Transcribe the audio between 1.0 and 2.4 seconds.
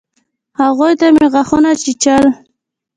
مې غاښونه چيچل.